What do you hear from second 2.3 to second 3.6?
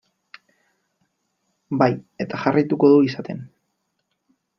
jarraituko du izaten.